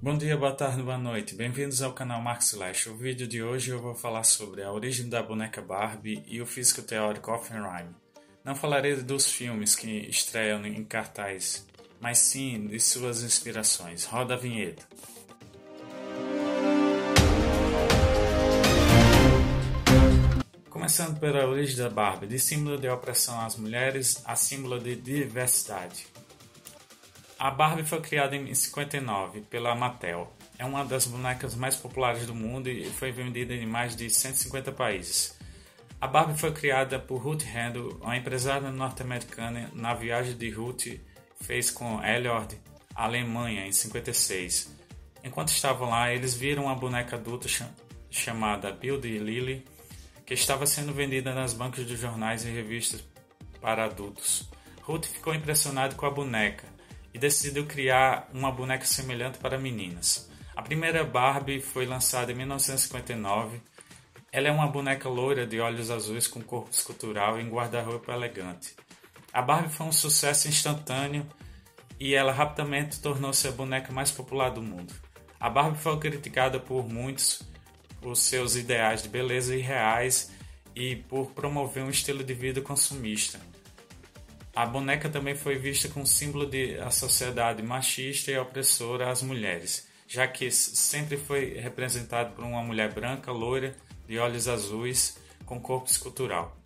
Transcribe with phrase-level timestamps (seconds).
[0.00, 1.34] Bom dia, boa tarde, boa noite.
[1.34, 2.88] Bem-vindos ao canal Max Slash.
[2.88, 6.46] O vídeo de hoje eu vou falar sobre a origem da boneca Barbie e o
[6.46, 7.88] físico teórico Oppenheim.
[8.44, 11.66] Não falarei dos filmes que estreiam em cartaz,
[12.00, 14.04] mas sim de suas inspirações.
[14.04, 14.84] Roda a vinheta.
[20.70, 26.06] Começando pela origem da Barbie, de símbolo de opressão às mulheres a símbolo de diversidade.
[27.38, 30.32] A Barbie foi criada em 59 pela Mattel.
[30.58, 34.72] É uma das bonecas mais populares do mundo e foi vendida em mais de 150
[34.72, 35.38] países.
[36.00, 40.98] A Barbie foi criada por Ruth Handel, uma empresária norte-americana, na viagem de Ruth
[41.40, 42.58] fez com Elliot
[42.92, 44.76] à Alemanha em 56.
[45.22, 47.46] Enquanto estavam lá, eles viram uma boneca adulta
[48.10, 49.64] chamada Build Lily,
[50.26, 53.04] que estava sendo vendida nas bancas de jornais e revistas
[53.60, 54.50] para adultos.
[54.82, 56.77] Ruth ficou impressionado com a boneca
[57.18, 60.30] e decidiu criar uma boneca semelhante para meninas.
[60.54, 63.60] A primeira Barbie foi lançada em 1959.
[64.30, 68.72] Ela é uma boneca loira de olhos azuis com corpo escultural e um guarda-roupa elegante.
[69.32, 71.26] A Barbie foi um sucesso instantâneo
[71.98, 74.94] e ela rapidamente tornou-se a boneca mais popular do mundo.
[75.40, 77.42] A Barbie foi criticada por muitos
[78.00, 80.30] por seus ideais de beleza irreais
[80.72, 83.40] e por promover um estilo de vida consumista.
[84.58, 89.86] A boneca também foi vista como símbolo de a sociedade machista e opressora às mulheres,
[90.08, 93.76] já que sempre foi representado por uma mulher branca, loira,
[94.08, 96.56] de olhos azuis, com corpo escultural.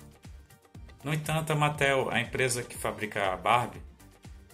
[1.04, 3.82] No entanto, a Mattel, a empresa que fabrica a Barbie,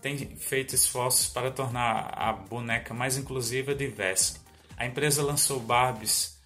[0.03, 4.41] tem feito esforços para tornar a boneca mais inclusiva e diversa.
[4.77, 6.37] A empresa lançou Barbies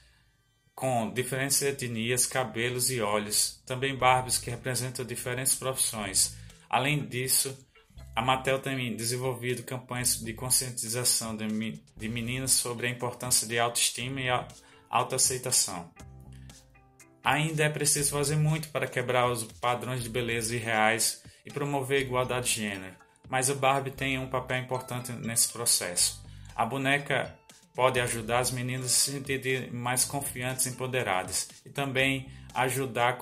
[0.74, 6.41] com diferentes etnias, cabelos e olhos, também Barbies que representam diferentes profissões,
[6.72, 7.54] Além disso,
[8.16, 14.28] a Mattel tem desenvolvido campanhas de conscientização de meninas sobre a importância de autoestima e
[14.88, 15.92] autoaceitação.
[17.22, 22.00] Ainda é preciso fazer muito para quebrar os padrões de beleza irreais e promover a
[22.00, 22.96] igualdade de gênero,
[23.28, 26.24] mas a Barbie tem um papel importante nesse processo.
[26.56, 27.38] A boneca
[27.74, 33.18] pode ajudar as meninas a se sentirem mais confiantes e empoderadas e também ajudar a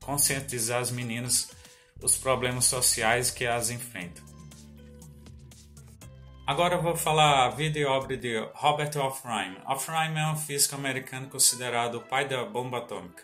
[0.00, 1.50] conscientizar as meninas
[2.04, 4.22] os problemas sociais que as enfrentam.
[6.46, 9.56] Agora vou falar a vida e obra de Robert Oppenheim.
[9.66, 13.22] Oppenheim é um físico americano considerado o pai da bomba atômica.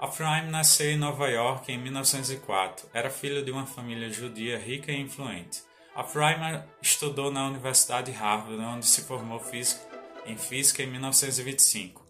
[0.00, 2.88] Oppenheim nasceu em Nova York em 1904.
[2.94, 5.60] Era filho de uma família judia rica e influente.
[5.96, 9.42] Oppenheim estudou na Universidade de Harvard, onde se formou
[10.24, 12.06] em física em 1925.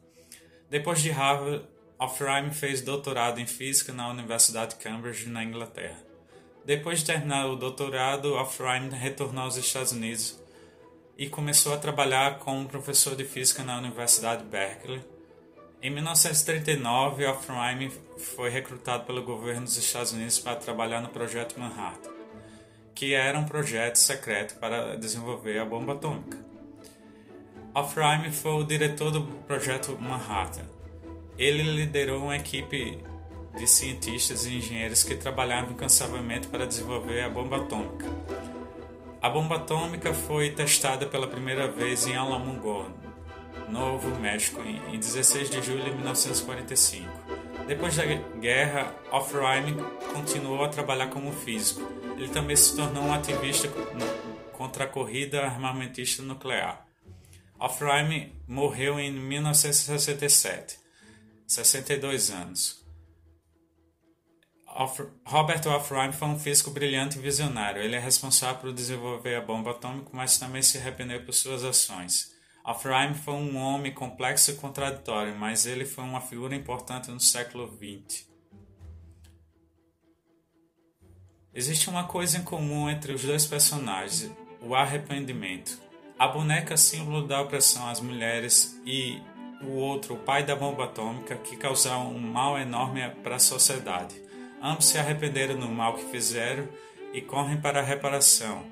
[0.69, 1.67] Depois de Harvard,
[2.04, 5.98] Oppenheim fez doutorado em física na Universidade de Cambridge, na Inglaterra.
[6.64, 10.36] Depois de terminar o doutorado, Oppenheim retornou aos Estados Unidos
[11.16, 15.00] e começou a trabalhar como professor de física na Universidade de Berkeley.
[15.80, 22.10] Em 1939, Oppenheim foi recrutado pelo governo dos Estados Unidos para trabalhar no Projeto Manhattan,
[22.96, 26.36] que era um projeto secreto para desenvolver a bomba atômica.
[27.72, 30.72] Oppenheim foi o diretor do Projeto Manhattan
[31.42, 33.03] ele liderou uma equipe
[33.56, 38.06] de cientistas e engenheiros que trabalhavam incansavelmente para desenvolver a bomba atômica.
[39.20, 42.94] A bomba atômica foi testada pela primeira vez em Alamogordo,
[43.69, 47.08] Novo México, em 16 de julho de 1945.
[47.66, 49.76] Depois da guerra, Oppenheim
[50.12, 51.82] continuou a trabalhar como físico.
[52.16, 53.69] Ele também se tornou um ativista
[54.52, 56.86] contra a corrida armamentista nuclear.
[57.58, 60.81] Oppenheim morreu em 1967.
[61.52, 62.82] 62 anos.
[65.26, 67.82] Robert Oppenheim foi um físico brilhante e visionário.
[67.82, 72.32] Ele é responsável por desenvolver a bomba atômica, mas também se arrependeu por suas ações.
[72.64, 77.69] Oppenheim foi um homem complexo e contraditório, mas ele foi uma figura importante no século
[77.69, 78.26] XX.
[81.52, 84.32] Existe uma coisa em comum entre os dois personagens:
[84.62, 85.78] o arrependimento.
[86.19, 89.20] A boneca símbolo da opressão às mulheres e
[89.64, 94.14] o outro, o pai da bomba atômica, que causou um mal enorme para a sociedade.
[94.62, 96.69] Ambos se arrependeram do mal que fizeram
[97.12, 98.64] e correm para a reparação.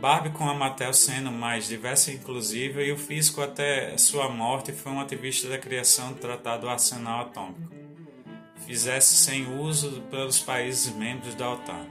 [0.00, 4.72] Barbie com a Mattel sendo mais diversa e inclusiva e o físico até sua morte
[4.72, 7.74] foi um ativista da criação do Tratado Arsenal Atômico.
[8.66, 11.86] Fizesse sem uso pelos países membros da OTAN.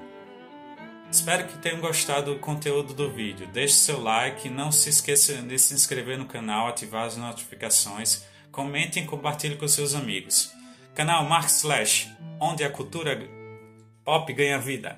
[1.10, 3.48] Espero que tenham gostado do conteúdo do vídeo.
[3.48, 8.24] Deixe seu like, não se esqueça de se inscrever no canal, ativar as notificações
[8.56, 10.54] comente e compartilhe com seus amigos.
[10.96, 12.10] Canal Mark Slash,
[12.40, 13.22] onde a cultura
[14.06, 14.94] pop ganha vida.